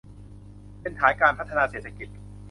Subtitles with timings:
[0.81, 2.09] เป็นฐานการพัฒนาเศรษฐกิจ